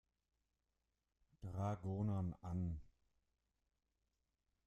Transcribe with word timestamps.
Dragonern 1.43 2.33
an. 2.41 2.79